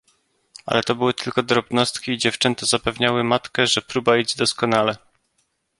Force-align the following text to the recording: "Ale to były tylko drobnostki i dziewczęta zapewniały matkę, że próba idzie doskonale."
"Ale 0.65 0.83
to 0.83 0.95
były 0.95 1.13
tylko 1.13 1.43
drobnostki 1.43 2.11
i 2.11 2.17
dziewczęta 2.17 2.65
zapewniały 2.65 3.23
matkę, 3.23 3.67
że 3.67 3.81
próba 3.81 4.17
idzie 4.17 4.35
doskonale." 4.37 4.95